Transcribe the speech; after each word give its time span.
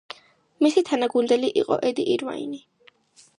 მისი 0.65 0.81
თანაგუნდელი 0.87 1.51
იყო 1.63 1.79
ედი 1.91 2.07
ირვაინი. 2.15 2.63